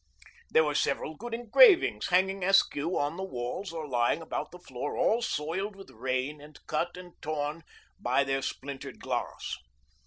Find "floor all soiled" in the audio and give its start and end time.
4.57-5.75